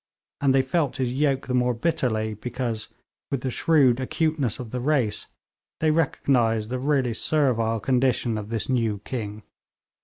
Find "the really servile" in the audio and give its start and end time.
6.71-7.79